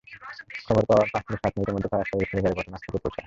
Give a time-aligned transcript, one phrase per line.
[0.65, 3.19] খবর পাওয়ার পাঁচ থেকে সাত মিনিটের মধ্যেই ফায়ার সার্ভিসের গাড়ি ঘটনাস্থলে পৌঁছায়।